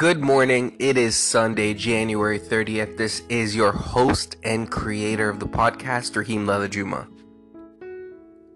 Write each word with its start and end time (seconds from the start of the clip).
Good 0.00 0.22
morning. 0.22 0.76
It 0.78 0.96
is 0.96 1.14
Sunday, 1.14 1.74
January 1.74 2.40
30th. 2.40 2.96
This 2.96 3.20
is 3.28 3.54
your 3.54 3.70
host 3.70 4.36
and 4.42 4.70
creator 4.70 5.28
of 5.28 5.40
the 5.40 5.46
podcast, 5.46 6.16
Rahim 6.16 6.46
Ladhajuma. 6.46 7.06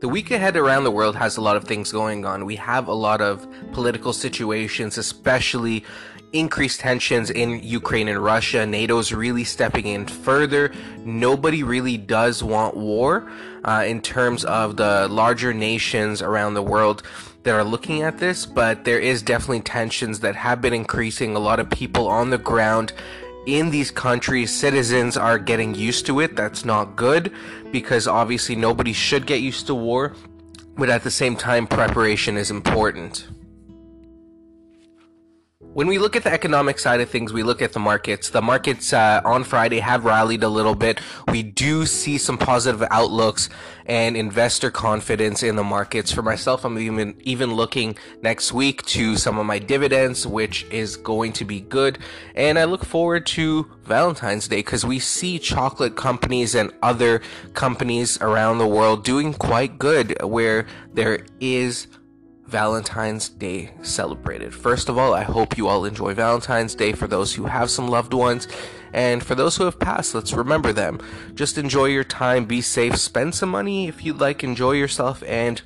The 0.00 0.08
week 0.08 0.30
ahead 0.30 0.56
around 0.56 0.84
the 0.84 0.90
world 0.90 1.16
has 1.16 1.36
a 1.36 1.42
lot 1.42 1.56
of 1.56 1.64
things 1.64 1.92
going 1.92 2.24
on. 2.24 2.46
We 2.46 2.56
have 2.56 2.88
a 2.88 2.94
lot 2.94 3.20
of 3.20 3.46
political 3.72 4.14
situations, 4.14 4.96
especially 4.96 5.84
increased 6.32 6.80
tensions 6.80 7.28
in 7.28 7.62
Ukraine 7.62 8.08
and 8.08 8.24
Russia. 8.24 8.64
NATO's 8.64 9.12
really 9.12 9.44
stepping 9.44 9.86
in 9.86 10.06
further. 10.06 10.72
Nobody 11.00 11.62
really 11.62 11.98
does 11.98 12.42
want 12.42 12.74
war 12.74 13.30
uh, 13.64 13.84
in 13.86 14.00
terms 14.00 14.46
of 14.46 14.78
the 14.78 15.08
larger 15.08 15.52
nations 15.52 16.22
around 16.22 16.54
the 16.54 16.62
world 16.62 17.02
that 17.44 17.54
are 17.54 17.64
looking 17.64 18.02
at 18.02 18.18
this, 18.18 18.46
but 18.46 18.84
there 18.84 18.98
is 18.98 19.22
definitely 19.22 19.60
tensions 19.60 20.20
that 20.20 20.34
have 20.34 20.60
been 20.60 20.72
increasing. 20.72 21.36
A 21.36 21.38
lot 21.38 21.60
of 21.60 21.70
people 21.70 22.08
on 22.08 22.30
the 22.30 22.38
ground 22.38 22.92
in 23.46 23.70
these 23.70 23.90
countries, 23.90 24.52
citizens 24.52 25.16
are 25.16 25.38
getting 25.38 25.74
used 25.74 26.06
to 26.06 26.20
it. 26.20 26.34
That's 26.34 26.64
not 26.64 26.96
good 26.96 27.32
because 27.70 28.08
obviously 28.08 28.56
nobody 28.56 28.92
should 28.92 29.26
get 29.26 29.40
used 29.40 29.66
to 29.66 29.74
war, 29.74 30.14
but 30.76 30.88
at 30.88 31.04
the 31.04 31.10
same 31.10 31.36
time, 31.36 31.66
preparation 31.66 32.36
is 32.36 32.50
important. 32.50 33.28
When 35.74 35.88
we 35.88 35.98
look 35.98 36.14
at 36.14 36.22
the 36.22 36.32
economic 36.32 36.78
side 36.78 37.00
of 37.00 37.10
things, 37.10 37.32
we 37.32 37.42
look 37.42 37.60
at 37.60 37.72
the 37.72 37.80
markets. 37.80 38.30
The 38.30 38.40
markets 38.40 38.92
uh, 38.92 39.20
on 39.24 39.42
Friday 39.42 39.80
have 39.80 40.04
rallied 40.04 40.44
a 40.44 40.48
little 40.48 40.76
bit. 40.76 41.00
We 41.26 41.42
do 41.42 41.84
see 41.84 42.16
some 42.16 42.38
positive 42.38 42.86
outlooks 42.92 43.48
and 43.84 44.16
investor 44.16 44.70
confidence 44.70 45.42
in 45.42 45.56
the 45.56 45.64
markets. 45.64 46.12
For 46.12 46.22
myself, 46.22 46.64
I'm 46.64 46.78
even 46.78 47.16
even 47.22 47.54
looking 47.54 47.96
next 48.22 48.52
week 48.52 48.84
to 48.86 49.16
some 49.16 49.36
of 49.36 49.46
my 49.46 49.58
dividends, 49.58 50.28
which 50.28 50.64
is 50.70 50.96
going 50.96 51.32
to 51.32 51.44
be 51.44 51.60
good. 51.60 51.98
And 52.36 52.56
I 52.56 52.66
look 52.66 52.84
forward 52.84 53.26
to 53.34 53.68
Valentine's 53.82 54.46
Day 54.46 54.58
because 54.58 54.86
we 54.86 55.00
see 55.00 55.40
chocolate 55.40 55.96
companies 55.96 56.54
and 56.54 56.72
other 56.84 57.20
companies 57.54 58.16
around 58.20 58.58
the 58.58 58.68
world 58.68 59.02
doing 59.02 59.34
quite 59.34 59.80
good 59.80 60.22
where 60.22 60.66
there 60.92 61.26
is 61.40 61.88
Valentine's 62.46 63.28
Day 63.28 63.72
celebrated. 63.82 64.54
First 64.54 64.88
of 64.88 64.98
all, 64.98 65.14
I 65.14 65.22
hope 65.22 65.56
you 65.56 65.66
all 65.66 65.84
enjoy 65.84 66.14
Valentine's 66.14 66.74
Day 66.74 66.92
for 66.92 67.06
those 67.06 67.34
who 67.34 67.44
have 67.44 67.70
some 67.70 67.88
loved 67.88 68.14
ones. 68.14 68.46
And 68.92 69.24
for 69.24 69.34
those 69.34 69.56
who 69.56 69.64
have 69.64 69.80
passed, 69.80 70.14
let's 70.14 70.32
remember 70.32 70.72
them. 70.72 71.00
Just 71.34 71.58
enjoy 71.58 71.86
your 71.86 72.04
time, 72.04 72.44
be 72.44 72.60
safe, 72.60 72.96
spend 72.96 73.34
some 73.34 73.48
money 73.48 73.88
if 73.88 74.04
you'd 74.04 74.20
like, 74.20 74.44
enjoy 74.44 74.72
yourself, 74.72 75.22
and 75.24 75.62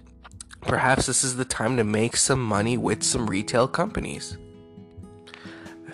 perhaps 0.63 1.07
this 1.07 1.23
is 1.23 1.37
the 1.37 1.45
time 1.45 1.77
to 1.77 1.85
make 1.85 2.17
some 2.17 2.43
money 2.43 2.79
with 2.79 3.03
some 3.03 3.29
retail 3.29 3.69
companies. 3.69 4.39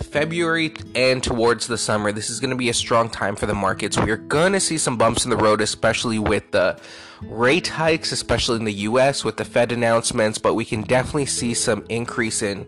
February 0.01 0.75
and 0.95 1.23
towards 1.23 1.67
the 1.67 1.79
summer, 1.79 2.11
this 2.13 2.31
is 2.31 2.41
going 2.41 2.51
to 2.51 2.57
be 2.57 2.69
a 2.69 2.75
strong 2.75 3.09
time 3.09 3.37
for 3.37 3.47
the 3.47 3.55
markets. 3.55 3.97
We 3.97 4.11
are 4.11 4.17
going 4.17 4.53
to 4.53 4.61
see 4.61 4.79
some 4.79 4.97
bumps 4.97 5.25
in 5.25 5.31
the 5.31 5.37
road, 5.37 5.61
especially 5.61 6.19
with 6.19 6.51
the 6.51 6.81
rate 7.23 7.69
hikes, 7.69 8.13
especially 8.13 8.57
in 8.57 8.65
the 8.65 8.73
US 8.73 9.25
with 9.25 9.37
the 9.37 9.45
Fed 9.45 9.73
announcements, 9.73 10.39
but 10.39 10.55
we 10.55 10.65
can 10.65 10.83
definitely 10.83 11.27
see 11.27 11.55
some 11.55 11.85
increase 11.89 12.43
in 12.43 12.67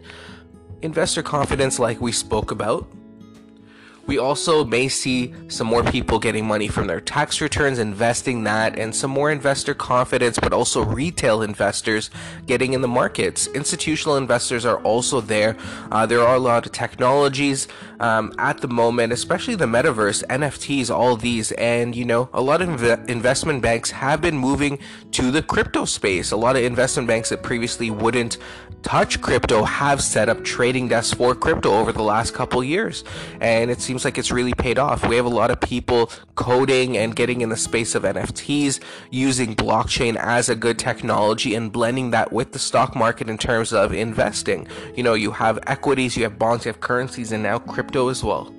investor 0.82 1.22
confidence, 1.22 1.78
like 1.78 2.00
we 2.00 2.12
spoke 2.12 2.50
about. 2.50 2.88
We 4.06 4.18
also 4.18 4.64
may 4.64 4.88
see 4.88 5.34
some 5.48 5.66
more 5.66 5.82
people 5.82 6.18
getting 6.18 6.46
money 6.46 6.68
from 6.68 6.86
their 6.86 7.00
tax 7.00 7.40
returns, 7.40 7.78
investing 7.78 8.44
that, 8.44 8.78
and 8.78 8.94
some 8.94 9.10
more 9.10 9.30
investor 9.30 9.74
confidence, 9.74 10.38
but 10.38 10.52
also 10.52 10.84
retail 10.84 11.42
investors 11.42 12.10
getting 12.46 12.72
in 12.72 12.82
the 12.82 12.88
markets. 12.88 13.48
Institutional 13.48 14.16
investors 14.16 14.64
are 14.64 14.78
also 14.78 15.20
there. 15.20 15.56
Uh, 15.90 16.06
there 16.06 16.20
are 16.20 16.36
a 16.36 16.40
lot 16.40 16.66
of 16.66 16.72
technologies 16.72 17.68
um, 18.00 18.32
at 18.38 18.58
the 18.58 18.68
moment, 18.68 19.12
especially 19.12 19.54
the 19.54 19.66
metaverse, 19.66 20.24
NFTs, 20.26 20.90
all 20.90 21.16
these, 21.16 21.52
and 21.52 21.96
you 21.96 22.04
know, 22.04 22.28
a 22.32 22.40
lot 22.40 22.62
of 22.62 22.68
inv- 22.68 23.08
investment 23.08 23.62
banks 23.62 23.90
have 23.90 24.20
been 24.20 24.36
moving 24.36 24.78
to 25.12 25.30
the 25.30 25.42
crypto 25.42 25.84
space. 25.84 26.30
A 26.30 26.36
lot 26.36 26.56
of 26.56 26.62
investment 26.62 27.08
banks 27.08 27.30
that 27.30 27.42
previously 27.42 27.90
wouldn't 27.90 28.38
touch 28.82 29.20
crypto 29.20 29.64
have 29.64 30.00
set 30.00 30.28
up 30.28 30.44
trading 30.44 30.86
desks 30.86 31.12
for 31.12 31.34
crypto 31.34 31.72
over 31.72 31.92
the 31.92 32.02
last 32.02 32.34
couple 32.34 32.62
years, 32.62 33.02
and 33.40 33.70
it 33.70 33.80
seems 33.80 33.95
seems 33.96 34.04
like 34.04 34.18
it's 34.18 34.30
really 34.30 34.52
paid 34.52 34.78
off. 34.78 35.08
We 35.08 35.16
have 35.16 35.24
a 35.24 35.30
lot 35.30 35.50
of 35.50 35.58
people 35.58 36.10
coding 36.34 36.98
and 36.98 37.16
getting 37.16 37.40
in 37.40 37.48
the 37.48 37.56
space 37.56 37.94
of 37.94 38.02
NFTs, 38.02 38.78
using 39.10 39.56
blockchain 39.56 40.16
as 40.16 40.50
a 40.50 40.54
good 40.54 40.78
technology 40.78 41.54
and 41.54 41.72
blending 41.72 42.10
that 42.10 42.30
with 42.30 42.52
the 42.52 42.58
stock 42.58 42.94
market 42.94 43.30
in 43.30 43.38
terms 43.38 43.72
of 43.72 43.94
investing. 43.94 44.68
You 44.94 45.02
know, 45.02 45.14
you 45.14 45.30
have 45.30 45.58
equities, 45.66 46.14
you 46.14 46.24
have 46.24 46.38
bonds, 46.38 46.66
you 46.66 46.72
have 46.72 46.80
currencies, 46.82 47.32
and 47.32 47.42
now 47.42 47.58
crypto 47.58 48.10
as 48.10 48.22
well. 48.22 48.54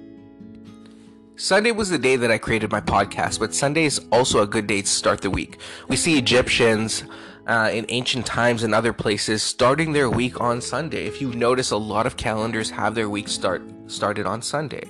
Sunday 1.35 1.71
was 1.71 1.91
the 1.91 1.99
day 1.99 2.15
that 2.15 2.31
I 2.31 2.39
created 2.39 2.71
my 2.71 2.81
podcast, 2.81 3.37
but 3.39 3.53
Sunday 3.53 3.85
is 3.85 4.01
also 4.11 4.41
a 4.41 4.47
good 4.47 4.65
day 4.65 4.81
to 4.81 4.87
start 4.87 5.21
the 5.21 5.29
week. 5.29 5.59
We 5.87 5.97
see 5.97 6.17
Egyptians 6.17 7.03
uh, 7.45 7.69
in 7.71 7.85
ancient 7.89 8.25
times 8.25 8.63
and 8.63 8.73
other 8.73 8.91
places 8.91 9.43
starting 9.43 9.93
their 9.93 10.09
week 10.09 10.41
on 10.41 10.61
Sunday. 10.61 11.05
If 11.05 11.21
you 11.21 11.31
notice, 11.33 11.69
a 11.69 11.77
lot 11.77 12.07
of 12.07 12.17
calendars 12.17 12.71
have 12.71 12.95
their 12.95 13.07
week 13.07 13.27
start 13.27 13.61
started 13.85 14.25
on 14.25 14.41
Sunday. 14.41 14.83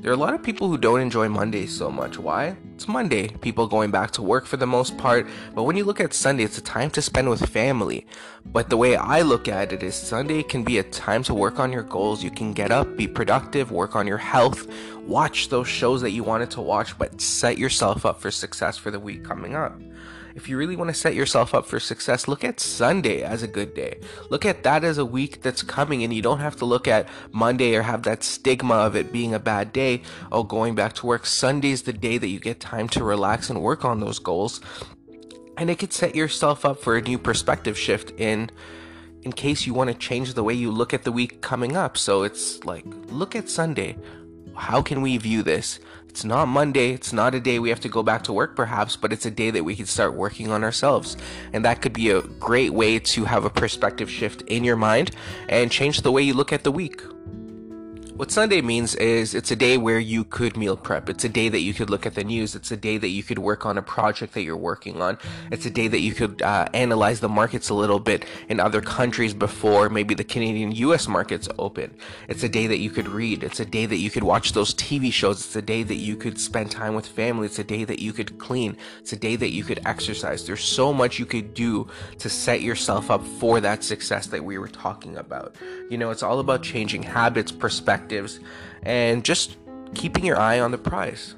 There 0.00 0.12
are 0.12 0.14
a 0.14 0.18
lot 0.18 0.32
of 0.32 0.44
people 0.44 0.68
who 0.68 0.78
don't 0.78 1.00
enjoy 1.00 1.28
Mondays 1.28 1.76
so 1.76 1.90
much. 1.90 2.20
Why? 2.20 2.56
It's 2.74 2.86
Monday, 2.86 3.26
people 3.40 3.66
going 3.66 3.90
back 3.90 4.12
to 4.12 4.22
work 4.22 4.46
for 4.46 4.56
the 4.56 4.64
most 4.64 4.96
part, 4.96 5.26
but 5.56 5.64
when 5.64 5.76
you 5.76 5.82
look 5.82 6.00
at 6.00 6.14
Sunday, 6.14 6.44
it's 6.44 6.56
a 6.56 6.62
time 6.62 6.88
to 6.90 7.02
spend 7.02 7.28
with 7.28 7.44
family. 7.48 8.06
But 8.46 8.70
the 8.70 8.76
way 8.76 8.94
I 8.94 9.22
look 9.22 9.48
at 9.48 9.72
it 9.72 9.82
is 9.82 9.96
Sunday 9.96 10.44
can 10.44 10.62
be 10.62 10.78
a 10.78 10.84
time 10.84 11.24
to 11.24 11.34
work 11.34 11.58
on 11.58 11.72
your 11.72 11.82
goals. 11.82 12.22
You 12.22 12.30
can 12.30 12.52
get 12.52 12.70
up, 12.70 12.96
be 12.96 13.08
productive, 13.08 13.72
work 13.72 13.96
on 13.96 14.06
your 14.06 14.18
health, 14.18 14.68
watch 15.00 15.48
those 15.48 15.66
shows 15.66 16.00
that 16.02 16.12
you 16.12 16.22
wanted 16.22 16.52
to 16.52 16.60
watch, 16.60 16.96
but 16.96 17.20
set 17.20 17.58
yourself 17.58 18.06
up 18.06 18.20
for 18.20 18.30
success 18.30 18.78
for 18.78 18.92
the 18.92 19.00
week 19.00 19.24
coming 19.24 19.56
up 19.56 19.80
if 20.38 20.48
you 20.48 20.56
really 20.56 20.76
want 20.76 20.86
to 20.86 20.94
set 20.94 21.16
yourself 21.16 21.52
up 21.52 21.66
for 21.66 21.80
success, 21.80 22.28
look 22.28 22.44
at 22.44 22.60
Sunday 22.60 23.22
as 23.22 23.42
a 23.42 23.48
good 23.48 23.74
day. 23.74 23.98
Look 24.30 24.46
at 24.46 24.62
that 24.62 24.84
as 24.84 24.96
a 24.96 25.04
week 25.04 25.42
that's 25.42 25.64
coming, 25.64 26.04
and 26.04 26.14
you 26.14 26.22
don't 26.22 26.38
have 26.38 26.54
to 26.58 26.64
look 26.64 26.86
at 26.86 27.08
Monday 27.32 27.74
or 27.74 27.82
have 27.82 28.04
that 28.04 28.22
stigma 28.22 28.74
of 28.74 28.94
it 28.94 29.12
being 29.12 29.34
a 29.34 29.40
bad 29.40 29.72
day. 29.72 30.02
Oh, 30.30 30.44
going 30.44 30.76
back 30.76 30.92
to 30.94 31.06
work. 31.06 31.26
Sunday's 31.26 31.82
the 31.82 31.92
day 31.92 32.18
that 32.18 32.28
you 32.28 32.38
get 32.38 32.60
time 32.60 32.88
to 32.90 33.02
relax 33.02 33.50
and 33.50 33.60
work 33.60 33.84
on 33.84 33.98
those 33.98 34.20
goals. 34.20 34.60
And 35.56 35.68
it 35.70 35.80
could 35.80 35.92
set 35.92 36.14
yourself 36.14 36.64
up 36.64 36.80
for 36.80 36.96
a 36.96 37.02
new 37.02 37.18
perspective 37.18 37.76
shift 37.76 38.12
in 38.16 38.48
in 39.22 39.32
case 39.32 39.66
you 39.66 39.74
want 39.74 39.90
to 39.90 39.98
change 39.98 40.34
the 40.34 40.44
way 40.44 40.54
you 40.54 40.70
look 40.70 40.94
at 40.94 41.02
the 41.02 41.10
week 41.10 41.40
coming 41.40 41.76
up. 41.76 41.98
So 41.98 42.22
it's 42.22 42.62
like, 42.64 42.84
look 43.08 43.34
at 43.34 43.48
Sunday. 43.48 43.96
How 44.58 44.82
can 44.82 45.00
we 45.00 45.16
view 45.16 45.42
this? 45.42 45.78
It's 46.08 46.24
not 46.24 46.48
Monday. 46.48 46.90
It's 46.90 47.12
not 47.12 47.34
a 47.34 47.40
day 47.40 47.58
we 47.58 47.68
have 47.68 47.80
to 47.80 47.88
go 47.88 48.02
back 48.02 48.24
to 48.24 48.32
work, 48.32 48.56
perhaps, 48.56 48.96
but 48.96 49.12
it's 49.12 49.24
a 49.24 49.30
day 49.30 49.50
that 49.52 49.64
we 49.64 49.76
can 49.76 49.86
start 49.86 50.14
working 50.14 50.50
on 50.50 50.64
ourselves. 50.64 51.16
And 51.52 51.64
that 51.64 51.80
could 51.80 51.92
be 51.92 52.10
a 52.10 52.22
great 52.22 52.72
way 52.72 52.98
to 52.98 53.24
have 53.24 53.44
a 53.44 53.50
perspective 53.50 54.10
shift 54.10 54.42
in 54.42 54.64
your 54.64 54.76
mind 54.76 55.12
and 55.48 55.70
change 55.70 56.02
the 56.02 56.10
way 56.10 56.22
you 56.22 56.34
look 56.34 56.52
at 56.52 56.64
the 56.64 56.72
week. 56.72 57.02
What 58.18 58.32
Sunday 58.32 58.62
means 58.62 58.96
is 58.96 59.32
it's 59.32 59.52
a 59.52 59.54
day 59.54 59.78
where 59.78 60.00
you 60.00 60.24
could 60.24 60.56
meal 60.56 60.76
prep. 60.76 61.08
It's 61.08 61.22
a 61.22 61.28
day 61.28 61.48
that 61.50 61.60
you 61.60 61.72
could 61.72 61.88
look 61.88 62.04
at 62.04 62.16
the 62.16 62.24
news. 62.24 62.56
It's 62.56 62.72
a 62.72 62.76
day 62.76 62.98
that 62.98 63.10
you 63.10 63.22
could 63.22 63.38
work 63.38 63.64
on 63.64 63.78
a 63.78 63.82
project 63.82 64.34
that 64.34 64.42
you're 64.42 64.56
working 64.56 65.00
on. 65.00 65.18
It's 65.52 65.66
a 65.66 65.70
day 65.70 65.86
that 65.86 66.00
you 66.00 66.12
could 66.12 66.42
uh, 66.42 66.66
analyze 66.74 67.20
the 67.20 67.28
markets 67.28 67.68
a 67.68 67.74
little 67.74 68.00
bit 68.00 68.24
in 68.48 68.58
other 68.58 68.80
countries 68.80 69.34
before 69.34 69.88
maybe 69.88 70.16
the 70.16 70.24
Canadian 70.24 70.72
US 70.72 71.06
markets 71.06 71.48
open. 71.60 71.96
It's 72.28 72.42
a 72.42 72.48
day 72.48 72.66
that 72.66 72.78
you 72.78 72.90
could 72.90 73.06
read. 73.06 73.44
It's 73.44 73.60
a 73.60 73.64
day 73.64 73.86
that 73.86 73.98
you 73.98 74.10
could 74.10 74.24
watch 74.24 74.50
those 74.52 74.74
TV 74.74 75.12
shows. 75.12 75.38
It's 75.38 75.54
a 75.54 75.62
day 75.62 75.84
that 75.84 75.94
you 75.94 76.16
could 76.16 76.40
spend 76.40 76.72
time 76.72 76.96
with 76.96 77.06
family. 77.06 77.46
It's 77.46 77.60
a 77.60 77.64
day 77.64 77.84
that 77.84 78.00
you 78.00 78.12
could 78.12 78.36
clean. 78.36 78.76
It's 78.98 79.12
a 79.12 79.16
day 79.16 79.36
that 79.36 79.52
you 79.52 79.62
could 79.62 79.80
exercise. 79.86 80.44
There's 80.44 80.64
so 80.64 80.92
much 80.92 81.20
you 81.20 81.26
could 81.26 81.54
do 81.54 81.86
to 82.18 82.28
set 82.28 82.62
yourself 82.62 83.12
up 83.12 83.24
for 83.24 83.60
that 83.60 83.84
success 83.84 84.26
that 84.26 84.44
we 84.44 84.58
were 84.58 84.66
talking 84.66 85.16
about. 85.18 85.54
You 85.88 85.98
know, 85.98 86.10
it's 86.10 86.24
all 86.24 86.40
about 86.40 86.64
changing 86.64 87.04
habits, 87.04 87.52
perspective 87.52 88.07
and 88.82 89.24
just 89.24 89.56
keeping 89.94 90.24
your 90.24 90.38
eye 90.38 90.60
on 90.60 90.70
the 90.70 90.78
prize. 90.78 91.34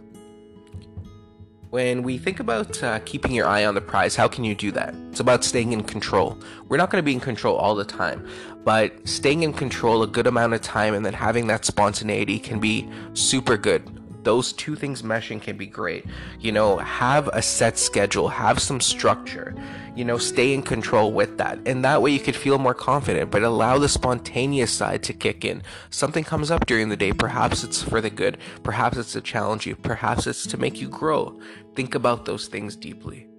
When 1.71 2.03
we 2.03 2.19
think 2.19 2.41
about 2.41 2.83
uh, 2.83 2.99
keeping 3.05 3.31
your 3.31 3.47
eye 3.47 3.65
on 3.65 3.75
the 3.75 3.81
prize, 3.81 4.17
how 4.17 4.27
can 4.27 4.43
you 4.43 4.57
do 4.57 4.73
that? 4.73 4.93
It's 5.11 5.21
about 5.21 5.45
staying 5.45 5.73
in 5.73 5.85
control. 5.85 6.37
We're 6.69 6.79
not 6.79 6.91
going 6.91 7.01
to 7.01 7.07
be 7.07 7.13
in 7.13 7.21
control 7.21 7.57
all 7.57 7.77
the 7.77 7.85
time, 7.85 8.27
but 8.65 9.07
staying 9.07 9.45
in 9.45 9.53
control 9.53 10.03
a 10.03 10.09
good 10.09 10.27
amount 10.27 10.53
of 10.53 10.63
time 10.63 10.95
and 10.95 11.07
then 11.07 11.13
having 11.13 11.47
that 11.47 11.65
spontaneity 11.65 12.41
can 12.41 12.59
be 12.59 12.91
super 13.15 13.57
good 13.57 14.00
those 14.23 14.53
two 14.53 14.77
things 14.77 15.03
meshing 15.03 15.41
can 15.41 15.57
be 15.57 15.67
great. 15.67 16.05
You 16.39 16.53
know, 16.53 16.79
have 16.79 17.29
a 17.29 17.43
set 17.43 17.79
schedule, 17.79 18.29
have 18.29 18.61
some 18.61 18.81
structure, 18.81 19.55
you 19.97 20.05
know, 20.05 20.19
stay 20.19 20.53
in 20.53 20.63
control 20.63 21.13
with 21.13 21.39
that. 21.39 21.59
And 21.67 21.85
that 21.85 22.03
way 22.03 22.11
you 22.11 22.21
could 22.21 22.37
feel 22.37 22.59
more 22.59 22.75
confident, 22.75 23.31
but 23.31 23.43
allow 23.43 23.79
the 23.79 23.89
spontaneous 23.89 24.71
side 24.71 25.03
to 25.05 25.13
kick 25.13 25.45
in. 25.45 25.63
Something 25.91 26.25
comes 26.25 26.51
up 26.51 26.67
during 26.67 26.89
the 26.89 26.97
day, 26.97 27.13
perhaps 27.13 27.65
it's 27.65 27.83
for 27.83 28.01
the 28.01 28.11
good, 28.11 28.39
perhaps 28.63 28.97
it's 28.97 29.13
to 29.13 29.21
challenge 29.21 29.67
you, 29.67 29.77
perhaps 29.77 30.27
it's 30.27 30.47
to 30.47 30.57
make 30.57 30.81
you 30.81 30.89
grow. 30.89 31.39
Think 31.75 31.95
about 31.95 32.25
those 32.25 32.47
things 32.47 32.77
deeply. 32.77 33.30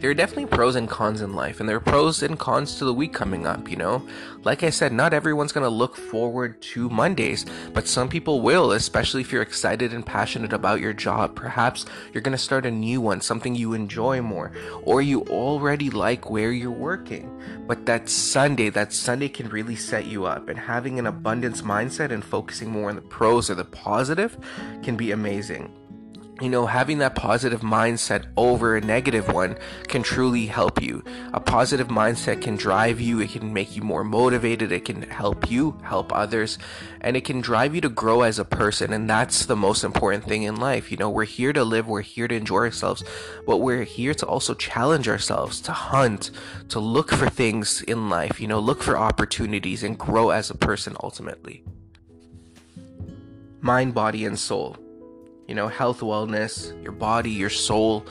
There 0.00 0.10
are 0.10 0.14
definitely 0.14 0.46
pros 0.46 0.76
and 0.76 0.88
cons 0.88 1.22
in 1.22 1.32
life, 1.32 1.58
and 1.58 1.68
there 1.68 1.76
are 1.76 1.80
pros 1.80 2.22
and 2.22 2.38
cons 2.38 2.76
to 2.76 2.84
the 2.84 2.94
week 2.94 3.12
coming 3.12 3.46
up, 3.46 3.68
you 3.68 3.76
know? 3.76 4.06
Like 4.44 4.62
I 4.62 4.70
said, 4.70 4.92
not 4.92 5.12
everyone's 5.12 5.50
gonna 5.50 5.68
look 5.68 5.96
forward 5.96 6.62
to 6.62 6.88
Mondays, 6.88 7.44
but 7.74 7.88
some 7.88 8.08
people 8.08 8.40
will, 8.40 8.70
especially 8.70 9.22
if 9.22 9.32
you're 9.32 9.42
excited 9.42 9.92
and 9.92 10.06
passionate 10.06 10.52
about 10.52 10.80
your 10.80 10.92
job. 10.92 11.34
Perhaps 11.34 11.86
you're 12.12 12.22
gonna 12.22 12.38
start 12.38 12.64
a 12.64 12.70
new 12.70 13.00
one, 13.00 13.20
something 13.20 13.56
you 13.56 13.72
enjoy 13.72 14.22
more, 14.22 14.52
or 14.84 15.02
you 15.02 15.22
already 15.22 15.90
like 15.90 16.30
where 16.30 16.52
you're 16.52 16.70
working. 16.70 17.28
But 17.66 17.84
that 17.86 18.08
Sunday, 18.08 18.70
that 18.70 18.92
Sunday 18.92 19.28
can 19.28 19.48
really 19.48 19.76
set 19.76 20.06
you 20.06 20.26
up, 20.26 20.48
and 20.48 20.58
having 20.60 21.00
an 21.00 21.08
abundance 21.08 21.62
mindset 21.62 22.12
and 22.12 22.24
focusing 22.24 22.70
more 22.70 22.88
on 22.88 22.94
the 22.94 23.02
pros 23.02 23.50
or 23.50 23.56
the 23.56 23.64
positive 23.64 24.38
can 24.84 24.96
be 24.96 25.10
amazing 25.10 25.74
you 26.40 26.48
know, 26.48 26.66
having 26.66 26.98
that 26.98 27.16
positive 27.16 27.62
mindset 27.62 28.26
over 28.36 28.76
a 28.76 28.80
negative 28.80 29.32
one 29.32 29.56
can 29.88 30.02
truly 30.02 30.46
help 30.46 30.80
you. 30.80 31.02
A 31.32 31.40
positive 31.40 31.88
mindset 31.88 32.42
can 32.42 32.54
drive 32.54 33.00
you, 33.00 33.20
it 33.20 33.30
can 33.30 33.52
make 33.52 33.74
you 33.74 33.82
more 33.82 34.04
motivated, 34.04 34.70
it 34.70 34.84
can 34.84 35.02
help 35.02 35.50
you 35.50 35.78
help 35.82 36.12
others, 36.12 36.56
and 37.00 37.16
it 37.16 37.24
can 37.24 37.40
drive 37.40 37.74
you 37.74 37.80
to 37.80 37.88
grow 37.88 38.22
as 38.22 38.38
a 38.38 38.44
person. 38.44 38.92
And 38.92 39.10
that's 39.10 39.46
the 39.46 39.56
most 39.56 39.82
important 39.82 40.24
thing 40.24 40.44
in 40.44 40.56
life. 40.56 40.92
You 40.92 40.96
know, 40.96 41.10
we're 41.10 41.24
here 41.24 41.52
to 41.52 41.64
live, 41.64 41.88
we're 41.88 42.02
here 42.02 42.28
to 42.28 42.34
enjoy 42.34 42.58
ourselves, 42.58 43.02
but 43.44 43.56
we're 43.56 43.84
here 43.84 44.14
to 44.14 44.26
also 44.26 44.54
challenge 44.54 45.08
ourselves, 45.08 45.60
to 45.62 45.72
hunt, 45.72 46.30
to 46.68 46.78
look 46.78 47.10
for 47.10 47.28
things 47.28 47.82
in 47.82 48.08
life, 48.08 48.40
you 48.40 48.46
know, 48.46 48.60
look 48.60 48.82
for 48.82 48.96
opportunities 48.96 49.82
and 49.82 49.98
grow 49.98 50.30
as 50.30 50.50
a 50.50 50.56
person 50.56 50.96
ultimately. 51.02 51.64
Mind, 53.60 53.92
body, 53.92 54.24
and 54.24 54.38
soul 54.38 54.76
you 55.48 55.54
know, 55.54 55.66
health, 55.66 56.00
wellness, 56.00 56.80
your 56.82 56.92
body, 56.92 57.30
your 57.30 57.50
soul, 57.50 58.06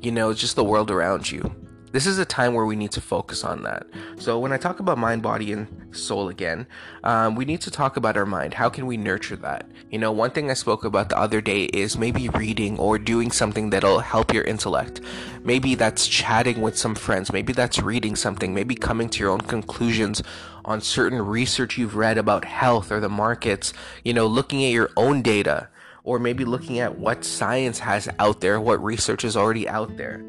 you 0.00 0.10
know, 0.10 0.32
just 0.32 0.56
the 0.56 0.64
world 0.64 0.90
around 0.90 1.30
you. 1.30 1.54
This 1.90 2.06
is 2.06 2.18
a 2.18 2.24
time 2.24 2.52
where 2.52 2.66
we 2.66 2.76
need 2.76 2.92
to 2.92 3.00
focus 3.00 3.44
on 3.44 3.62
that. 3.62 3.86
So, 4.18 4.38
when 4.38 4.52
I 4.52 4.58
talk 4.58 4.78
about 4.78 4.98
mind, 4.98 5.22
body, 5.22 5.52
and 5.52 5.66
soul 5.96 6.28
again, 6.28 6.66
um, 7.02 7.34
we 7.34 7.46
need 7.46 7.62
to 7.62 7.70
talk 7.70 7.96
about 7.96 8.16
our 8.16 8.26
mind. 8.26 8.52
How 8.52 8.68
can 8.68 8.86
we 8.86 8.98
nurture 8.98 9.36
that? 9.36 9.70
You 9.90 9.98
know, 9.98 10.12
one 10.12 10.30
thing 10.30 10.50
I 10.50 10.54
spoke 10.54 10.84
about 10.84 11.08
the 11.08 11.18
other 11.18 11.40
day 11.40 11.64
is 11.64 11.96
maybe 11.96 12.28
reading 12.28 12.78
or 12.78 12.98
doing 12.98 13.30
something 13.30 13.70
that'll 13.70 14.00
help 14.00 14.34
your 14.34 14.44
intellect. 14.44 15.00
Maybe 15.44 15.74
that's 15.74 16.06
chatting 16.06 16.60
with 16.60 16.76
some 16.76 16.94
friends. 16.94 17.32
Maybe 17.32 17.54
that's 17.54 17.80
reading 17.80 18.16
something. 18.16 18.52
Maybe 18.52 18.74
coming 18.74 19.08
to 19.08 19.20
your 19.20 19.30
own 19.30 19.40
conclusions 19.40 20.22
on 20.66 20.82
certain 20.82 21.22
research 21.22 21.78
you've 21.78 21.96
read 21.96 22.18
about 22.18 22.44
health 22.44 22.92
or 22.92 23.00
the 23.00 23.08
markets. 23.08 23.72
You 24.04 24.12
know, 24.12 24.26
looking 24.26 24.62
at 24.62 24.72
your 24.72 24.90
own 24.94 25.22
data 25.22 25.68
or 26.08 26.18
maybe 26.18 26.46
looking 26.46 26.78
at 26.78 26.98
what 26.98 27.22
science 27.22 27.78
has 27.78 28.08
out 28.18 28.40
there, 28.40 28.58
what 28.58 28.82
research 28.82 29.26
is 29.26 29.36
already 29.36 29.68
out 29.68 29.94
there. 29.98 30.24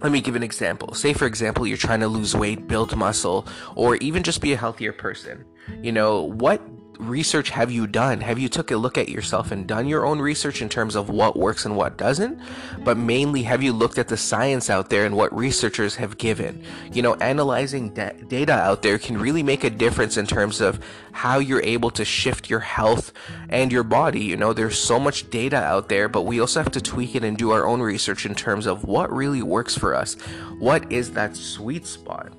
Let 0.00 0.10
me 0.10 0.20
give 0.20 0.34
an 0.34 0.42
example. 0.42 0.92
Say, 0.94 1.12
for 1.12 1.24
example, 1.26 1.68
you're 1.68 1.76
trying 1.76 2.00
to 2.00 2.08
lose 2.08 2.34
weight, 2.34 2.66
build 2.66 2.96
muscle, 2.96 3.46
or 3.76 3.94
even 3.98 4.24
just 4.24 4.40
be 4.40 4.52
a 4.52 4.56
healthier 4.56 4.92
person. 4.92 5.44
You 5.80 5.92
know, 5.92 6.22
what 6.22 6.60
research 6.98 7.50
have 7.50 7.70
you 7.70 7.86
done? 7.86 8.20
Have 8.20 8.38
you 8.38 8.48
took 8.48 8.70
a 8.70 8.76
look 8.76 8.96
at 8.96 9.08
yourself 9.08 9.50
and 9.50 9.66
done 9.66 9.86
your 9.86 10.06
own 10.06 10.20
research 10.20 10.62
in 10.62 10.68
terms 10.68 10.94
of 10.94 11.08
what 11.08 11.36
works 11.36 11.64
and 11.64 11.76
what 11.76 11.96
doesn't? 11.96 12.38
But 12.84 12.96
mainly, 12.96 13.42
have 13.42 13.62
you 13.62 13.72
looked 13.72 13.98
at 13.98 14.08
the 14.08 14.16
science 14.16 14.70
out 14.70 14.90
there 14.90 15.04
and 15.04 15.16
what 15.16 15.34
researchers 15.36 15.96
have 15.96 16.18
given? 16.18 16.64
You 16.92 17.02
know, 17.02 17.14
analyzing 17.14 17.90
da- 17.90 18.12
data 18.28 18.52
out 18.52 18.82
there 18.82 18.98
can 18.98 19.18
really 19.18 19.42
make 19.42 19.64
a 19.64 19.70
difference 19.70 20.16
in 20.16 20.26
terms 20.26 20.60
of 20.60 20.80
how 21.12 21.38
you're 21.38 21.62
able 21.62 21.90
to 21.92 22.04
shift 22.04 22.48
your 22.48 22.60
health 22.60 23.12
and 23.48 23.72
your 23.72 23.84
body. 23.84 24.20
You 24.20 24.36
know, 24.36 24.52
there's 24.52 24.78
so 24.78 24.98
much 24.98 25.30
data 25.30 25.56
out 25.56 25.88
there, 25.88 26.08
but 26.08 26.22
we 26.22 26.40
also 26.40 26.62
have 26.62 26.72
to 26.72 26.80
tweak 26.80 27.14
it 27.14 27.24
and 27.24 27.36
do 27.36 27.50
our 27.50 27.66
own 27.66 27.80
research 27.80 28.26
in 28.26 28.34
terms 28.34 28.66
of 28.66 28.84
what 28.84 29.12
really 29.12 29.42
works 29.42 29.76
for 29.76 29.94
us. 29.94 30.14
What 30.58 30.90
is 30.90 31.12
that 31.12 31.36
sweet 31.36 31.86
spot? 31.86 32.32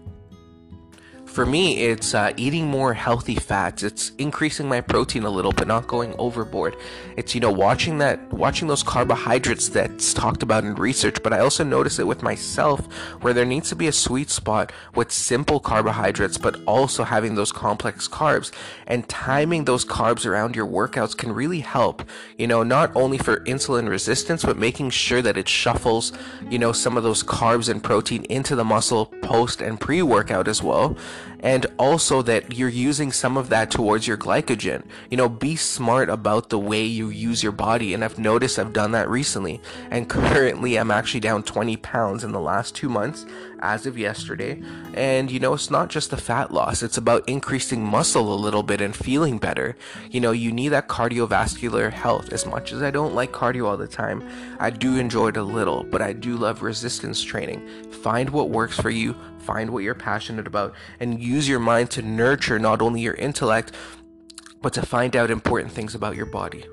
For 1.33 1.47
me, 1.47 1.80
it's 1.80 2.13
uh, 2.13 2.31
eating 2.38 2.68
more 2.68 2.94
healthy 2.94 3.33
fats. 3.33 3.81
It's 3.81 4.12
increasing 4.19 4.69
my 4.69 4.81
protein 4.81 5.24
a 5.24 5.30
little, 5.31 5.51
but 5.51 5.68
not 5.68 5.88
going 5.88 6.13
overboard. 6.19 6.77
It's 7.18 7.33
you 7.33 7.41
know 7.41 7.51
watching 7.51 7.97
that, 7.97 8.31
watching 8.31 8.68
those 8.68 8.83
carbohydrates 8.83 9.68
that's 9.69 10.13
talked 10.13 10.44
about 10.44 10.63
in 10.63 10.75
research. 10.75 11.24
But 11.24 11.33
I 11.33 11.39
also 11.39 11.63
notice 11.63 11.97
it 11.97 12.06
with 12.06 12.21
myself, 12.21 12.85
where 13.21 13.33
there 13.33 13.45
needs 13.45 13.69
to 13.69 13.75
be 13.75 13.88
a 13.88 13.91
sweet 13.91 14.30
spot 14.30 14.71
with 14.94 15.12
simple 15.12 15.59
carbohydrates, 15.59 16.38
but 16.38 16.62
also 16.68 17.03
having 17.03 17.33
those 17.33 17.51
complex 17.51 18.07
carbs. 18.07 18.51
And 18.86 19.09
timing 19.09 19.65
those 19.65 19.86
carbs 19.86 20.27
around 20.27 20.56
your 20.56 20.68
workouts 20.68 21.18
can 21.18 21.31
really 21.31 21.62
help. 21.62 22.03
You 22.38 22.45
know, 22.45 22.62
not 22.62 22.95
only 22.95 23.18
for 23.18 23.38
insulin 23.38 23.89
resistance, 23.89 24.45
but 24.45 24.57
making 24.57 24.91
sure 24.91 25.24
that 25.24 25.38
it 25.38 25.50
shuffles, 25.50 26.13
you 26.47 26.59
know, 26.59 26.71
some 26.71 26.95
of 26.95 27.01
those 27.01 27.24
carbs 27.24 27.69
and 27.69 27.83
protein 27.83 28.24
into 28.25 28.56
the 28.56 28.63
muscle 28.63 29.07
post 29.24 29.62
and 29.62 29.79
pre-workout 29.79 30.47
as 30.47 30.62
well 30.62 30.95
and 31.39 31.65
also 31.77 32.21
that 32.21 32.57
you're 32.57 32.69
using 32.69 33.11
some 33.11 33.37
of 33.37 33.49
that 33.49 33.69
towards 33.69 34.07
your 34.07 34.17
glycogen. 34.17 34.85
You 35.09 35.17
know, 35.17 35.29
be 35.29 35.55
smart 35.55 36.09
about 36.09 36.49
the 36.49 36.59
way 36.59 36.83
you 36.83 37.09
use 37.09 37.43
your 37.43 37.51
body. 37.51 37.93
And 37.93 38.03
I've 38.03 38.17
noticed 38.17 38.57
I've 38.57 38.73
done 38.73 38.91
that 38.91 39.09
recently. 39.09 39.61
And 39.91 40.09
currently, 40.09 40.77
I'm 40.77 40.91
actually 40.91 41.19
down 41.19 41.43
20 41.43 41.77
pounds 41.77 42.23
in 42.23 42.31
the 42.31 42.39
last 42.39 42.75
two 42.75 42.89
months 42.89 43.25
as 43.63 43.85
of 43.85 43.97
yesterday. 43.97 44.61
And 44.93 45.31
you 45.31 45.39
know, 45.39 45.53
it's 45.53 45.71
not 45.71 45.89
just 45.89 46.11
the 46.11 46.17
fat 46.17 46.53
loss, 46.53 46.83
it's 46.83 46.97
about 46.97 47.27
increasing 47.27 47.83
muscle 47.83 48.33
a 48.33 48.35
little 48.35 48.61
bit 48.61 48.81
and 48.81 48.95
feeling 48.95 49.39
better. 49.39 49.75
You 50.11 50.19
know, 50.19 50.31
you 50.31 50.51
need 50.51 50.69
that 50.69 50.87
cardiovascular 50.87 51.91
health. 51.91 52.31
As 52.31 52.45
much 52.45 52.73
as 52.73 52.83
I 52.83 52.91
don't 52.91 53.15
like 53.15 53.31
cardio 53.31 53.65
all 53.65 53.77
the 53.77 53.87
time, 53.87 54.27
I 54.59 54.69
do 54.69 54.97
enjoy 54.97 55.29
it 55.29 55.37
a 55.37 55.43
little, 55.43 55.83
but 55.83 56.01
I 56.01 56.13
do 56.13 56.35
love 56.35 56.61
resistance 56.61 57.23
training. 57.23 57.67
Find 57.91 58.29
what 58.29 58.49
works 58.49 58.79
for 58.79 58.89
you, 58.89 59.15
find 59.43 59.69
what 59.69 59.83
you're 59.83 59.93
passionate 59.93 60.47
about, 60.47 60.73
and 60.99 61.21
use 61.21 61.47
your 61.47 61.59
mind 61.59 61.91
to 61.91 62.01
nurture 62.01 62.59
not 62.59 62.81
only 62.81 63.01
your 63.01 63.15
intellect, 63.15 63.73
but 64.61 64.73
to 64.73 64.85
find 64.85 65.15
out 65.15 65.29
important 65.29 65.71
things 65.71 65.93
about 65.93 66.15
your 66.15 66.25
body. 66.25 66.65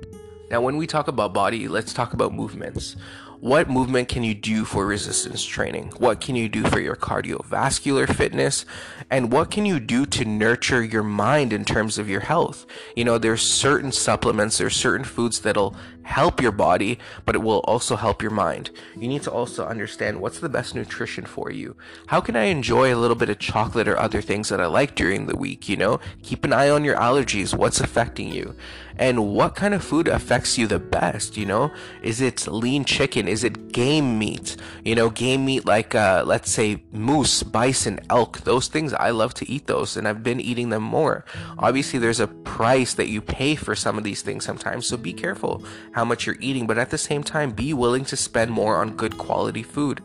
Now, 0.51 0.61
when 0.61 0.77
we 0.77 0.87
talk 0.87 1.09
about 1.09 1.33
body, 1.33 1.69
let's 1.69 1.93
talk 1.93 2.13
about 2.13 2.33
movements. 2.33 2.97
What 3.41 3.71
movement 3.71 4.09
can 4.09 4.23
you 4.23 4.35
do 4.35 4.67
for 4.67 4.85
resistance 4.85 5.43
training? 5.43 5.93
What 5.97 6.21
can 6.21 6.37
you 6.37 6.49
do 6.49 6.63
for 6.65 6.79
your 6.79 6.95
cardiovascular 6.95 8.13
fitness? 8.15 8.67
And 9.11 9.33
what 9.33 9.51
can 9.51 9.65
you 9.65 9.81
do 9.81 10.05
to 10.07 10.27
nurture 10.27 10.83
your 10.85 11.03
mind 11.03 11.55
in 11.55 11.65
terms 11.65 11.97
of 11.97 12.09
your 12.09 12.21
health? 12.21 12.67
You 12.95 13.05
know, 13.05 13.17
there's 13.17 13.41
certain 13.41 13.93
supplements, 13.93 14.59
there's 14.59 14.77
certain 14.77 15.05
foods 15.05 15.41
that'll 15.41 15.75
help 16.03 16.41
your 16.41 16.53
body, 16.53 16.99
but 17.25 17.35
it 17.35 17.41
will 17.41 17.61
also 17.61 17.97
help 17.97 18.23
your 18.23 18.31
mind. 18.31 18.71
You 18.97 19.09
need 19.09 19.23
to 19.23 19.31
also 19.31 19.67
understand 19.67 20.21
what's 20.21 20.41
the 20.41 20.49
best 20.49 20.75
nutrition 20.75 21.25
for 21.25 21.51
you. 21.51 21.77
How 22.07 22.21
can 22.21 22.37
I 22.37 22.45
enjoy 22.45 22.95
a 22.95 22.99
little 22.99 23.17
bit 23.17 23.29
of 23.29 23.39
chocolate 23.39 23.89
or 23.89 23.99
other 23.99 24.21
things 24.21 24.49
that 24.49 24.61
I 24.61 24.67
like 24.67 24.95
during 24.95 25.27
the 25.27 25.37
week? 25.37 25.69
You 25.69 25.77
know, 25.77 26.01
keep 26.23 26.45
an 26.45 26.53
eye 26.53 26.71
on 26.71 26.85
your 26.85 26.97
allergies, 26.97 27.55
what's 27.55 27.81
affecting 27.81 28.33
you, 28.33 28.55
and 28.97 29.35
what 29.35 29.55
kind 29.55 29.75
of 29.75 29.85
food 29.85 30.09
affects 30.09 30.59
you 30.59 30.67
the 30.67 30.79
best. 30.79 31.37
You 31.37 31.47
know, 31.47 31.73
is 32.03 32.21
it 32.21 32.47
lean 32.47 32.85
chicken? 32.85 33.29
Is 33.29 33.45
it 33.45 33.73
game 33.73 34.19
meat? 34.19 34.57
You 34.85 34.95
know, 34.95 35.11
game 35.11 35.45
meat 35.45 35.67
like, 35.67 35.95
uh, 35.95 36.25
let's 36.27 36.51
say, 36.51 36.83
moose, 36.93 37.43
bison, 37.43 38.01
elk, 38.11 38.41
those 38.41 38.69
things, 38.69 38.93
I 38.95 39.11
love 39.11 39.35
to 39.35 39.49
eat 39.49 39.67
those, 39.67 39.97
and 39.97 40.09
I've 40.09 40.23
been 40.23 40.41
eating 40.41 40.71
them 40.71 40.83
more. 40.83 41.25
Obviously, 41.59 41.99
there's 41.99 42.21
a 42.21 42.27
price 42.27 42.95
that 42.95 43.09
you 43.09 43.21
pay 43.21 43.55
for 43.55 43.75
some 43.75 43.97
of 43.97 44.05
these 44.05 44.23
things 44.23 44.45
sometimes, 44.45 44.87
so 44.87 44.97
be 44.97 45.13
careful 45.13 45.63
how 45.93 46.05
much 46.05 46.27
you're 46.27 46.37
eating, 46.41 46.67
but 46.67 46.79
at 46.79 46.91
the 46.91 46.99
same 46.99 47.23
time, 47.23 47.51
be 47.51 47.75
willing 47.75 48.05
to 48.07 48.17
spend 48.17 48.51
more 48.51 48.77
on 48.77 48.97
good 48.97 49.19
quality 49.19 49.63
food. 49.63 50.03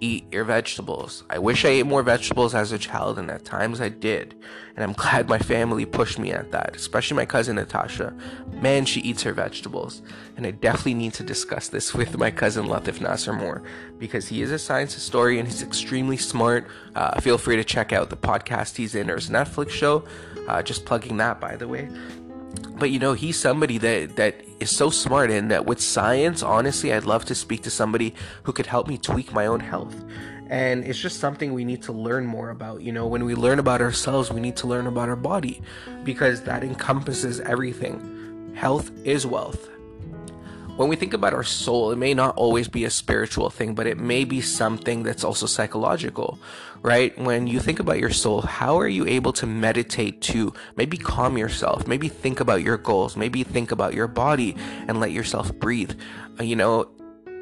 Eat 0.00 0.32
your 0.32 0.44
vegetables. 0.44 1.24
I 1.28 1.40
wish 1.40 1.64
I 1.64 1.70
ate 1.70 1.86
more 1.86 2.04
vegetables 2.04 2.54
as 2.54 2.70
a 2.70 2.78
child, 2.78 3.18
and 3.18 3.28
at 3.30 3.44
times 3.44 3.80
I 3.80 3.88
did. 3.88 4.36
And 4.76 4.84
I'm 4.84 4.92
glad 4.92 5.28
my 5.28 5.38
family 5.38 5.84
pushed 5.84 6.20
me 6.20 6.30
at 6.30 6.52
that, 6.52 6.76
especially 6.76 7.16
my 7.16 7.26
cousin 7.26 7.56
Natasha. 7.56 8.14
Man, 8.52 8.84
she 8.84 9.00
eats 9.00 9.24
her 9.24 9.32
vegetables. 9.32 10.02
And 10.36 10.46
I 10.46 10.52
definitely 10.52 10.94
need 10.94 11.14
to 11.14 11.24
discuss 11.24 11.68
this 11.68 11.94
with 11.94 12.16
my 12.16 12.30
cousin 12.30 12.66
Latif 12.66 13.00
Nasser 13.00 13.32
more 13.32 13.64
because 13.98 14.28
he 14.28 14.40
is 14.40 14.52
a 14.52 14.58
science 14.58 14.94
historian. 14.94 15.46
He's 15.46 15.62
extremely 15.64 16.16
smart. 16.16 16.68
Uh, 16.94 17.20
feel 17.20 17.38
free 17.38 17.56
to 17.56 17.64
check 17.64 17.92
out 17.92 18.08
the 18.08 18.16
podcast 18.16 18.76
he's 18.76 18.94
in 18.94 19.10
or 19.10 19.16
his 19.16 19.30
Netflix 19.30 19.70
show. 19.70 20.04
Uh, 20.46 20.62
just 20.62 20.84
plugging 20.84 21.16
that, 21.16 21.40
by 21.40 21.56
the 21.56 21.66
way 21.66 21.88
but 22.78 22.90
you 22.90 22.98
know 22.98 23.12
he's 23.12 23.38
somebody 23.38 23.78
that 23.78 24.16
that 24.16 24.42
is 24.60 24.74
so 24.74 24.90
smart 24.90 25.30
and 25.30 25.50
that 25.50 25.66
with 25.66 25.80
science 25.80 26.42
honestly 26.42 26.92
i'd 26.92 27.04
love 27.04 27.24
to 27.24 27.34
speak 27.34 27.62
to 27.62 27.70
somebody 27.70 28.14
who 28.44 28.52
could 28.52 28.66
help 28.66 28.88
me 28.88 28.98
tweak 28.98 29.32
my 29.32 29.46
own 29.46 29.60
health. 29.60 29.94
And 30.50 30.82
it's 30.82 30.98
just 30.98 31.20
something 31.20 31.52
we 31.52 31.66
need 31.66 31.82
to 31.82 31.92
learn 31.92 32.24
more 32.24 32.48
about. 32.48 32.80
You 32.80 32.92
know 32.92 33.06
when 33.06 33.26
we 33.26 33.34
learn 33.34 33.58
about 33.58 33.82
ourselves 33.82 34.32
we 34.32 34.40
need 34.40 34.56
to 34.56 34.66
learn 34.66 34.86
about 34.86 35.08
our 35.08 35.16
body 35.16 35.60
because 36.04 36.42
that 36.42 36.64
encompasses 36.64 37.40
everything. 37.40 38.52
Health 38.54 38.90
is 39.04 39.26
wealth 39.26 39.68
when 40.78 40.88
we 40.88 40.94
think 40.94 41.12
about 41.12 41.34
our 41.34 41.42
soul, 41.42 41.90
it 41.90 41.96
may 41.96 42.14
not 42.14 42.36
always 42.36 42.68
be 42.68 42.84
a 42.84 42.90
spiritual 42.90 43.50
thing, 43.50 43.74
but 43.74 43.88
it 43.88 43.98
may 43.98 44.24
be 44.24 44.40
something 44.40 45.02
that's 45.02 45.24
also 45.24 45.44
psychological, 45.44 46.38
right? 46.82 47.18
When 47.18 47.48
you 47.48 47.58
think 47.58 47.80
about 47.80 47.98
your 47.98 48.10
soul, 48.10 48.42
how 48.42 48.78
are 48.78 48.86
you 48.86 49.04
able 49.04 49.32
to 49.34 49.46
meditate 49.46 50.20
to 50.22 50.54
maybe 50.76 50.96
calm 50.96 51.36
yourself, 51.36 51.88
maybe 51.88 52.08
think 52.08 52.38
about 52.38 52.62
your 52.62 52.76
goals, 52.76 53.16
maybe 53.16 53.42
think 53.42 53.72
about 53.72 53.92
your 53.92 54.06
body 54.06 54.54
and 54.86 55.00
let 55.00 55.10
yourself 55.10 55.52
breathe? 55.52 55.98
Uh, 56.38 56.44
you 56.44 56.54
know, 56.54 56.88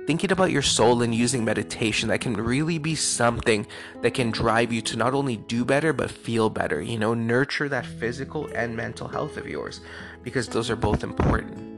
thinking 0.07 0.33
about 0.33 0.51
your 0.51 0.63
soul 0.63 1.03
and 1.03 1.15
using 1.15 1.45
meditation 1.45 2.09
that 2.09 2.23
can 2.23 2.33
really 2.33 2.79
be 2.79 2.95
something 2.95 3.67
that 4.01 4.15
can 4.15 4.31
drive 4.31 4.73
you 4.73 4.81
to 4.81 4.97
not 4.97 5.13
only 5.13 5.37
do 5.37 5.63
better 5.63 5.93
but 5.93 6.09
feel 6.13 6.49
better 6.49 6.81
you 6.81 6.97
know 6.97 7.13
nurture 7.13 7.69
that 7.69 7.85
physical 7.85 8.47
and 8.55 8.77
mental 8.77 9.09
health 9.09 9.37
of 9.37 9.49
yours 9.49 9.81
because 10.23 10.47
those 10.47 10.71
are 10.71 10.77
both 10.77 11.03
important 11.03 11.76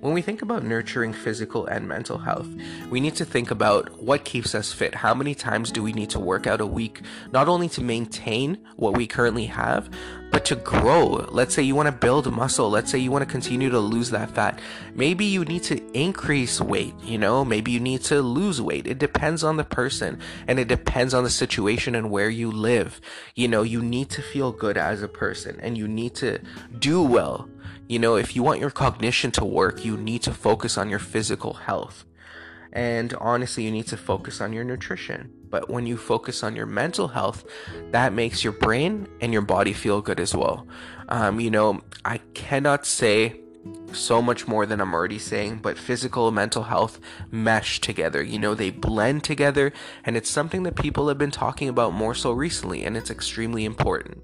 when 0.00 0.14
we 0.14 0.22
think 0.22 0.42
about 0.42 0.64
nurturing 0.64 1.12
physical 1.12 1.66
and 1.66 1.86
mental 1.86 2.18
health, 2.18 2.48
we 2.88 3.00
need 3.00 3.14
to 3.16 3.24
think 3.24 3.50
about 3.50 4.02
what 4.02 4.24
keeps 4.24 4.54
us 4.54 4.72
fit. 4.72 4.94
How 4.94 5.14
many 5.14 5.34
times 5.34 5.70
do 5.70 5.82
we 5.82 5.92
need 5.92 6.10
to 6.10 6.18
work 6.18 6.46
out 6.46 6.60
a 6.60 6.66
week, 6.66 7.02
not 7.32 7.48
only 7.48 7.68
to 7.70 7.82
maintain 7.82 8.58
what 8.76 8.96
we 8.96 9.06
currently 9.06 9.46
have, 9.46 9.90
but 10.30 10.44
to 10.46 10.56
grow. 10.56 11.26
Let's 11.30 11.54
say 11.54 11.62
you 11.62 11.74
want 11.74 11.88
to 11.88 11.92
build 11.92 12.32
muscle. 12.32 12.70
Let's 12.70 12.90
say 12.90 12.98
you 12.98 13.10
want 13.10 13.22
to 13.22 13.30
continue 13.30 13.68
to 13.68 13.78
lose 13.78 14.10
that 14.10 14.30
fat. 14.30 14.60
Maybe 14.94 15.24
you 15.24 15.44
need 15.44 15.64
to 15.64 15.82
increase 15.92 16.60
weight, 16.60 16.94
you 17.02 17.18
know, 17.18 17.44
maybe 17.44 17.72
you 17.72 17.80
need 17.80 18.02
to 18.04 18.22
lose 18.22 18.62
weight. 18.62 18.86
It 18.86 18.98
depends 18.98 19.42
on 19.42 19.56
the 19.56 19.64
person 19.64 20.20
and 20.46 20.58
it 20.58 20.68
depends 20.68 21.14
on 21.14 21.24
the 21.24 21.30
situation 21.30 21.94
and 21.94 22.10
where 22.10 22.30
you 22.30 22.50
live. 22.50 23.00
You 23.34 23.48
know, 23.48 23.62
you 23.62 23.82
need 23.82 24.08
to 24.10 24.22
feel 24.22 24.52
good 24.52 24.78
as 24.78 25.02
a 25.02 25.08
person 25.08 25.58
and 25.60 25.76
you 25.76 25.88
need 25.88 26.14
to 26.16 26.38
do 26.78 27.02
well 27.02 27.48
you 27.88 27.98
know, 27.98 28.16
if 28.16 28.36
you 28.36 28.42
want 28.42 28.60
your 28.60 28.70
cognition 28.70 29.30
to 29.32 29.44
work, 29.44 29.84
you 29.84 29.96
need 29.96 30.22
to 30.22 30.32
focus 30.32 30.78
on 30.78 30.88
your 30.88 30.98
physical 30.98 31.54
health. 31.54 32.04
And 32.72 33.12
honestly, 33.14 33.64
you 33.64 33.72
need 33.72 33.88
to 33.88 33.96
focus 33.96 34.40
on 34.40 34.52
your 34.52 34.64
nutrition. 34.64 35.32
But 35.48 35.68
when 35.68 35.86
you 35.86 35.96
focus 35.96 36.44
on 36.44 36.54
your 36.54 36.66
mental 36.66 37.08
health, 37.08 37.44
that 37.90 38.12
makes 38.12 38.44
your 38.44 38.52
brain 38.52 39.08
and 39.20 39.32
your 39.32 39.42
body 39.42 39.72
feel 39.72 40.00
good 40.00 40.20
as 40.20 40.34
well. 40.34 40.66
Um, 41.08 41.40
you 41.40 41.50
know, 41.50 41.80
I 42.04 42.18
cannot 42.34 42.86
say 42.86 43.40
so 43.92 44.22
much 44.22 44.46
more 44.46 44.66
than 44.66 44.80
I'm 44.80 44.94
already 44.94 45.18
saying, 45.18 45.58
but 45.58 45.76
physical 45.76 46.28
and 46.28 46.36
mental 46.36 46.62
health 46.62 47.00
mesh 47.30 47.80
together. 47.80 48.22
You 48.22 48.38
know, 48.38 48.54
they 48.54 48.70
blend 48.70 49.24
together, 49.24 49.72
and 50.04 50.16
it's 50.16 50.30
something 50.30 50.62
that 50.62 50.76
people 50.76 51.08
have 51.08 51.18
been 51.18 51.32
talking 51.32 51.68
about 51.68 51.92
more 51.92 52.14
so 52.14 52.30
recently, 52.30 52.84
and 52.84 52.96
it's 52.96 53.10
extremely 53.10 53.64
important. 53.64 54.22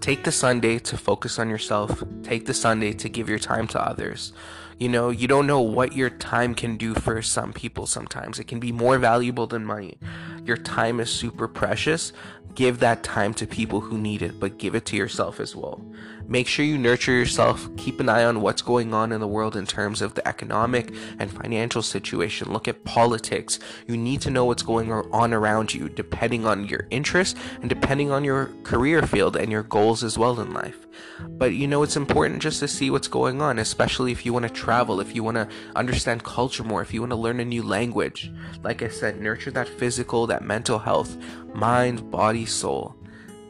Take 0.00 0.24
the 0.24 0.32
Sunday 0.32 0.78
to 0.78 0.96
focus 0.96 1.38
on 1.38 1.50
yourself. 1.50 2.02
Take 2.22 2.46
the 2.46 2.54
Sunday 2.54 2.92
to 2.94 3.08
give 3.08 3.28
your 3.28 3.38
time 3.38 3.66
to 3.68 3.80
others. 3.80 4.32
You 4.78 4.88
know, 4.88 5.10
you 5.10 5.26
don't 5.26 5.48
know 5.48 5.60
what 5.60 5.94
your 5.94 6.08
time 6.08 6.54
can 6.54 6.76
do 6.76 6.94
for 6.94 7.20
some 7.20 7.52
people 7.52 7.86
sometimes. 7.86 8.38
It 8.38 8.46
can 8.46 8.60
be 8.60 8.70
more 8.70 8.96
valuable 8.98 9.48
than 9.48 9.64
money. 9.64 9.98
Your 10.44 10.56
time 10.56 11.00
is 11.00 11.10
super 11.10 11.48
precious. 11.48 12.12
Give 12.54 12.78
that 12.78 13.02
time 13.02 13.34
to 13.34 13.46
people 13.46 13.80
who 13.80 13.98
need 13.98 14.22
it, 14.22 14.38
but 14.38 14.58
give 14.58 14.76
it 14.76 14.86
to 14.86 14.96
yourself 14.96 15.40
as 15.40 15.56
well. 15.56 15.80
Make 16.28 16.46
sure 16.46 16.64
you 16.64 16.76
nurture 16.76 17.12
yourself. 17.12 17.68
Keep 17.76 18.00
an 18.00 18.08
eye 18.08 18.24
on 18.24 18.40
what's 18.40 18.62
going 18.62 18.92
on 18.92 19.12
in 19.12 19.20
the 19.20 19.26
world 19.26 19.56
in 19.56 19.66
terms 19.66 20.02
of 20.02 20.14
the 20.14 20.26
economic 20.28 20.94
and 21.18 21.30
financial 21.30 21.82
situation. 21.82 22.52
Look 22.52 22.68
at 22.68 22.84
politics. 22.84 23.58
You 23.86 23.96
need 23.96 24.20
to 24.22 24.30
know 24.30 24.44
what's 24.44 24.62
going 24.62 24.92
on 24.92 25.32
around 25.32 25.72
you, 25.72 25.88
depending 25.88 26.46
on 26.46 26.68
your 26.68 26.86
interests 26.90 27.38
and 27.60 27.68
depending 27.68 28.10
on 28.10 28.24
your 28.24 28.50
career 28.62 29.02
field 29.02 29.36
and 29.36 29.50
your 29.50 29.62
goals 29.62 30.04
as 30.04 30.18
well 30.18 30.38
in 30.40 30.52
life. 30.52 30.86
But 31.20 31.54
you 31.54 31.66
know, 31.66 31.82
it's 31.82 31.96
important 31.96 32.42
just 32.42 32.60
to 32.60 32.68
see 32.68 32.90
what's 32.90 33.08
going 33.08 33.40
on, 33.40 33.58
especially 33.58 34.12
if 34.12 34.26
you 34.26 34.32
want 34.32 34.46
to 34.46 34.52
travel, 34.68 35.00
if 35.00 35.14
you 35.14 35.24
want 35.24 35.34
to 35.38 35.48
understand 35.76 36.22
culture 36.22 36.62
more, 36.62 36.82
if 36.82 36.92
you 36.92 37.00
want 37.00 37.10
to 37.10 37.16
learn 37.16 37.40
a 37.40 37.44
new 37.44 37.62
language. 37.62 38.30
Like 38.62 38.82
I 38.82 38.88
said, 38.88 39.18
nurture 39.18 39.50
that 39.52 39.66
physical, 39.66 40.26
that 40.26 40.44
mental 40.44 40.78
health, 40.78 41.16
mind, 41.54 42.10
body, 42.10 42.44
soul. 42.44 42.94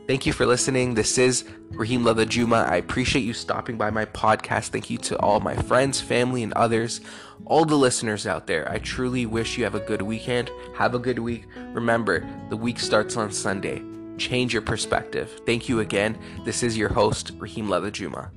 Thank 0.07 0.27
you 0.27 0.33
for 0.33 0.47
listening. 0.47 0.95
This 0.95 1.19
is 1.19 1.45
Rahim 1.73 2.05
Ladhajuma. 2.05 2.71
I 2.71 2.77
appreciate 2.77 3.25
you 3.25 3.33
stopping 3.33 3.77
by 3.77 3.91
my 3.91 4.05
podcast. 4.05 4.69
Thank 4.69 4.91
you 4.91 4.99
to 4.99 5.19
all 5.19 5.41
my 5.41 5.57
friends, 5.57 6.01
family, 6.01 6.45
and 6.45 6.53
others, 6.53 7.01
all 7.47 7.65
the 7.65 7.75
listeners 7.75 8.25
out 8.25 8.47
there. 8.47 8.71
I 8.71 8.79
truly 8.79 9.27
wish 9.27 9.59
you 9.59 9.65
have 9.65 9.75
a 9.75 9.81
good 9.81 10.03
weekend. 10.03 10.53
Have 10.77 10.95
a 10.95 11.01
good 11.01 11.19
week. 11.19 11.47
Remember, 11.73 12.25
the 12.49 12.57
week 12.57 12.79
starts 12.79 13.17
on 13.17 13.33
Sunday. 13.33 13.83
Change 14.19 14.53
your 14.53 14.63
perspective. 14.63 15.41
Thank 15.45 15.69
you 15.69 15.81
again. 15.81 16.17
This 16.45 16.63
is 16.63 16.77
your 16.77 16.91
host, 16.91 17.33
Rahim 17.41 17.67
Ladhajuma. 17.67 18.31